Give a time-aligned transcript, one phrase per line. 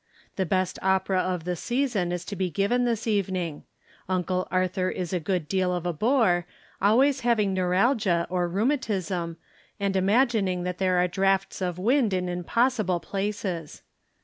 [0.35, 3.65] The best opera of the season is to be given this evening.
[4.09, 6.47] Uncle Arthur is a good deal of a bore,
[6.81, 9.37] always having neuralgia or rheumatism,
[9.79, 13.83] and imagining that there are draughts of wind in impossible places.